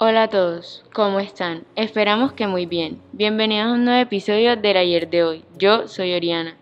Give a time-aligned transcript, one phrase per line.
[0.00, 1.64] Hola a todos, ¿cómo están?
[1.74, 3.02] Esperamos que muy bien.
[3.10, 5.44] Bienvenidos a un nuevo episodio del ayer de hoy.
[5.56, 6.56] Yo soy Oriana.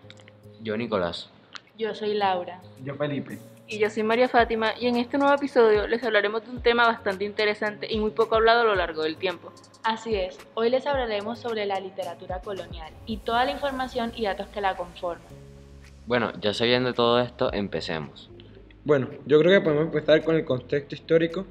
[0.63, 1.29] Yo, Nicolás.
[1.77, 2.59] Yo soy Laura.
[2.83, 3.37] Yo, Felipe.
[3.67, 6.87] Y yo soy María Fátima y en este nuevo episodio les hablaremos de un tema
[6.87, 9.53] bastante interesante y muy poco hablado a lo largo del tiempo.
[9.83, 14.47] Así es, hoy les hablaremos sobre la literatura colonial y toda la información y datos
[14.47, 15.27] que la conforman.
[16.07, 18.31] Bueno, ya sabiendo todo esto, empecemos.
[18.83, 21.45] Bueno, yo creo que podemos empezar con el contexto histórico.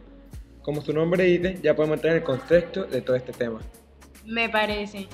[0.67, 3.61] Como su nombre dice, ya podemos entrar en el contexto de todo este tema.
[4.25, 5.07] Me parece.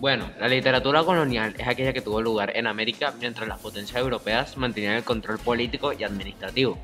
[0.00, 4.58] Bueno, la literatura colonial es aquella que tuvo lugar en América mientras las potencias europeas
[4.58, 6.78] mantenían el control político y administrativo.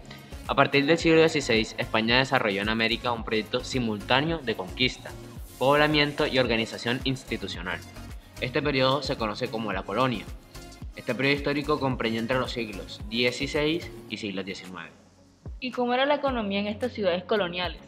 [0.46, 5.10] A partir del siglo XVI, España desarrolló en América un proyecto simultáneo de conquista,
[5.58, 7.78] poblamiento y organización institucional.
[8.40, 10.24] Este periodo se conoce como la colonia.
[10.96, 14.88] Este periodo histórico comprendió entre los siglos XVI y siglo XIX.
[15.60, 17.82] ¿Y cómo era la economía en estas ciudades coloniales?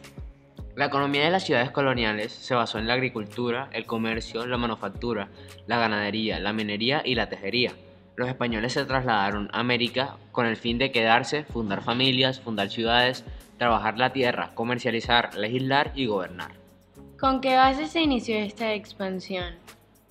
[0.77, 5.27] La economía de las ciudades coloniales se basó en la agricultura, el comercio, la manufactura,
[5.65, 7.71] la ganadería, la minería y la tejería.
[8.15, 13.25] Los españoles se trasladaron a América con el fin de quedarse, fundar familias, fundar ciudades,
[13.57, 16.51] trabajar la tierra, comercializar, legislar y gobernar.
[17.19, 19.55] ¿Con qué base se inició esta expansión?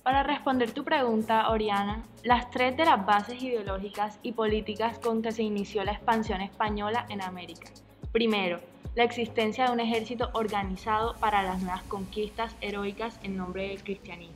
[0.03, 5.31] Para responder tu pregunta, Oriana, las tres de las bases ideológicas y políticas con que
[5.31, 7.69] se inició la expansión española en América.
[8.11, 8.59] Primero,
[8.97, 14.35] la existencia de un ejército organizado para las nuevas conquistas heroicas en nombre del cristianismo.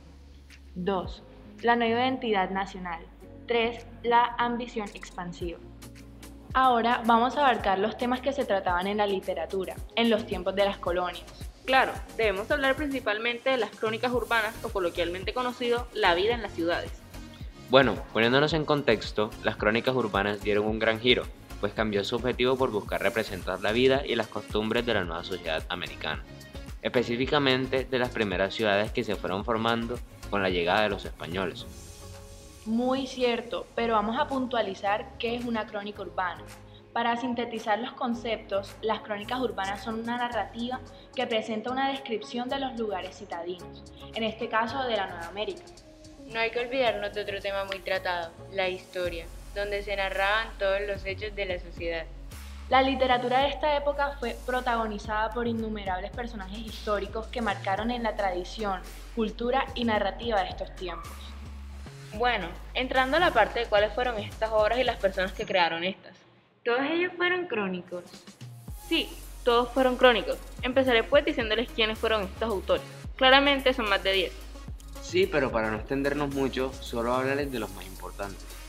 [0.76, 1.20] 2.
[1.62, 3.04] La nueva identidad nacional.
[3.48, 3.84] 3.
[4.04, 5.58] La ambición expansiva.
[6.54, 10.54] Ahora vamos a abarcar los temas que se trataban en la literatura, en los tiempos
[10.54, 11.24] de las colonias.
[11.64, 16.52] Claro, debemos hablar principalmente de las crónicas urbanas o coloquialmente conocido la vida en las
[16.52, 16.92] ciudades.
[17.68, 21.24] Bueno, poniéndonos en contexto, las crónicas urbanas dieron un gran giro,
[21.62, 25.22] pues cambió su objetivo por buscar representar la vida y las costumbres de la nueva
[25.22, 26.24] sociedad americana,
[26.82, 29.96] específicamente de las primeras ciudades que se fueron formando
[30.28, 31.64] con la llegada de los españoles.
[32.66, 36.42] Muy cierto, pero vamos a puntualizar qué es una crónica urbana.
[36.92, 40.80] Para sintetizar los conceptos, las crónicas urbanas son una narrativa
[41.14, 43.84] que presenta una descripción de los lugares citadinos,
[44.16, 45.62] en este caso de la Nueva América.
[46.26, 50.80] No hay que olvidarnos de otro tema muy tratado, la historia donde se narraban todos
[50.86, 52.04] los hechos de la sociedad.
[52.68, 58.16] La literatura de esta época fue protagonizada por innumerables personajes históricos que marcaron en la
[58.16, 58.80] tradición,
[59.14, 61.12] cultura y narrativa de estos tiempos.
[62.14, 65.84] Bueno, entrando a la parte de cuáles fueron estas obras y las personas que crearon
[65.84, 66.16] estas.
[66.64, 68.04] ¿Todos ellos fueron crónicos?
[68.88, 69.08] Sí,
[69.44, 70.38] todos fueron crónicos.
[70.62, 72.84] Empezaré pues diciéndoles quiénes fueron estos autores.
[73.16, 74.32] Claramente son más de 10.
[75.02, 78.61] Sí, pero para no extendernos mucho, solo hablarles de los más importantes.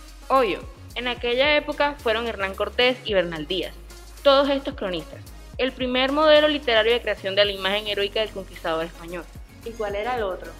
[0.96, 3.76] En aquella época fueron Hernán Cortés y Bernal Díaz,
[4.24, 5.20] todos estos cronistas,
[5.60, 9.26] el primer modelo literario de creación de la imagen heroica del conquistador español.
[9.64, 10.52] ¿Y cuál era el otro?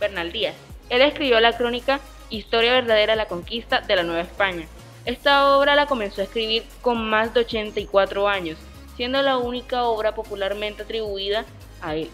[0.00, 0.56] Bernal Díaz.
[0.90, 2.00] Él escribió la crónica
[2.30, 4.66] Historia verdadera de la conquista de la Nueva España.
[5.04, 8.58] Esta obra la comenzó a escribir con más de 84 años,
[8.96, 11.44] siendo la única obra popularmente atribuida
[11.80, 12.10] a él.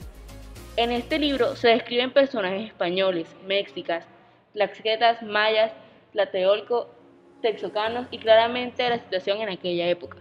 [0.77, 4.05] En este libro se describen personajes españoles, mexicas,
[4.53, 5.73] tlaxquetas, mayas,
[6.13, 6.98] tlateolco,
[7.41, 10.19] texocanos y claramente la situación en aquella época.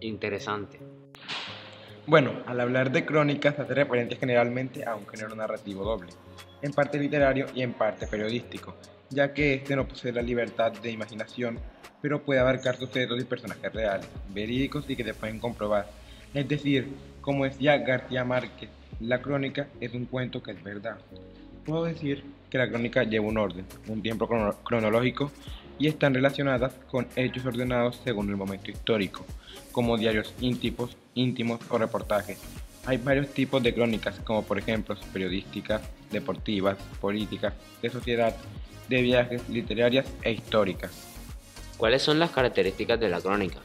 [0.00, 0.78] Interesante.
[2.06, 6.12] Bueno, al hablar de crónicas hace referencia generalmente a un género narrativo doble,
[6.60, 8.76] en parte literario y en parte periodístico,
[9.08, 11.58] ya que este no posee la libertad de imaginación,
[12.02, 15.86] pero puede abarcar sucesos y personajes reales, verídicos y que se pueden comprobar.
[16.34, 16.88] Es decir,
[17.22, 18.68] como decía García Márquez,
[19.00, 20.98] la crónica es un cuento que es verdad.
[21.64, 24.28] Puedo decir que la crónica lleva un orden, un tiempo
[24.62, 25.32] cronológico
[25.78, 29.24] y están relacionadas con hechos ordenados según el momento histórico,
[29.72, 32.38] como diarios íntimos, íntimos o reportajes.
[32.86, 38.36] Hay varios tipos de crónicas, como por ejemplo periodísticas, deportivas, políticas, de sociedad,
[38.88, 40.90] de viajes, literarias e históricas.
[41.76, 43.58] ¿Cuáles son las características de la crónica?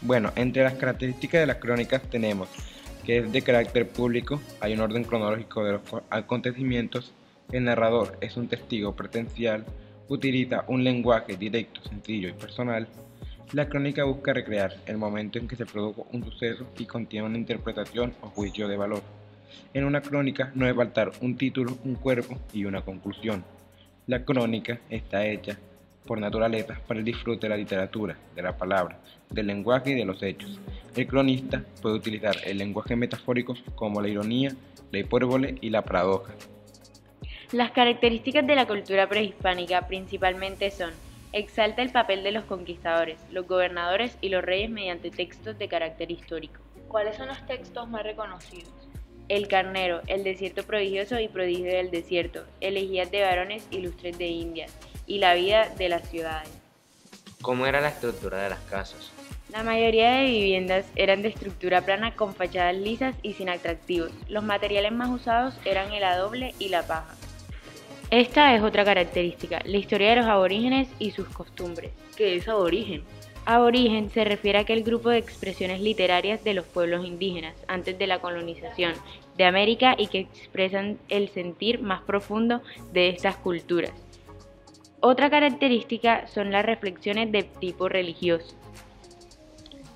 [0.00, 2.48] Bueno, entre las características de las crónicas tenemos
[3.08, 5.80] que es de carácter público, hay un orden cronológico de los
[6.10, 7.14] acontecimientos,
[7.50, 9.64] el narrador es un testigo presencial,
[10.08, 12.88] utiliza un lenguaje directo, sencillo y personal.
[13.52, 17.38] La crónica busca recrear el momento en que se produjo un suceso y contiene una
[17.38, 19.02] interpretación o juicio de valor.
[19.74, 23.44] En una crónica no debe faltar un título, un cuerpo y una conclusión.
[24.06, 25.58] La crónica está hecha
[26.06, 30.06] por naturaleza para el disfrute de la literatura, de la palabra, del lenguaje y de
[30.06, 30.58] los hechos.
[30.96, 34.54] El cronista puede utilizar el lenguaje metafórico como la ironía,
[34.90, 36.32] la hipérbole y la paradoja.
[37.52, 40.90] Las características de la cultura prehispánica principalmente son
[41.32, 46.10] exalta el papel de los conquistadores, los gobernadores y los reyes mediante textos de carácter
[46.10, 46.60] histórico.
[46.88, 48.68] ¿Cuáles son los textos más reconocidos?
[49.30, 54.76] El carnero, el desierto prodigioso y prodigio del desierto, elegías de varones ilustres de Indias,
[55.06, 56.50] y la vida de las ciudades.
[57.40, 59.10] ¿Cómo era la estructura de las casas?
[59.50, 64.12] La mayoría de viviendas eran de estructura plana con fachadas lisas y sin atractivos.
[64.28, 67.14] Los materiales más usados eran el adobe y la paja.
[68.10, 71.92] Esta es otra característica, la historia de los aborígenes y sus costumbres.
[72.16, 73.04] ¿Qué es aborigen?
[73.44, 78.06] Aborigen se refiere a aquel grupo de expresiones literarias de los pueblos indígenas antes de
[78.06, 78.94] la colonización
[79.36, 82.62] de América y que expresan el sentir más profundo
[82.94, 83.92] de estas culturas.
[85.00, 88.56] Otra característica son las reflexiones de tipo religioso.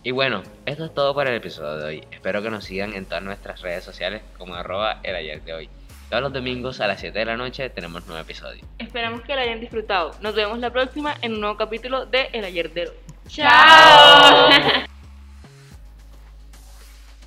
[0.03, 2.05] Y bueno, esto es todo para el episodio de hoy.
[2.11, 5.71] Espero que nos sigan en todas nuestras redes sociales como arroba el ayer de hoy.
[6.13, 8.63] Todos los domingos a las 7 de la noche tenemos nuevo episodio.
[8.79, 10.11] Esperamos que lo hayan disfrutado.
[10.21, 12.95] Nos vemos la próxima en un nuevo capítulo de El ayer de hoy.
[13.29, 14.51] ¡Chao!